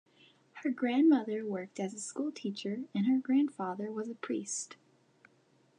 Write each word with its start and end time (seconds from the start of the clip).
Her 0.63 0.71
grandmother 0.71 1.45
worked 1.45 1.79
as 1.79 1.93
a 1.93 1.99
schoolteacher 1.99 2.85
and 2.95 3.05
her 3.05 3.19
grandfather 3.19 3.91
was 3.91 4.09
a 4.09 4.15
priest. 4.15 4.75